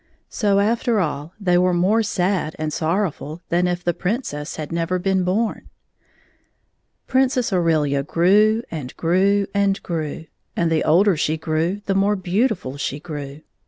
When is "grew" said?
8.01-8.63, 8.97-9.45, 9.83-10.25, 11.37-11.83, 12.99-13.41